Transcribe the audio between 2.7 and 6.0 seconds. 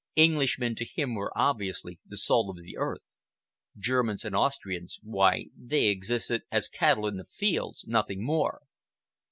earth. Germans and Austrians—why, they